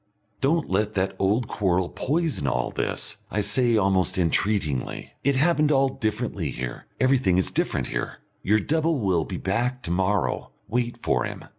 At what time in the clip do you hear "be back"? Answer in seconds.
9.25-9.83